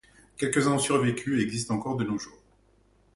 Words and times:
Quelques-uns 0.35 0.71
ont 0.71 0.79
survécu 0.79 1.37
et 1.39 1.43
existent 1.43 1.75
encore 1.75 1.95
de 1.95 2.03
nos 2.03 2.17
jours. 2.17 2.41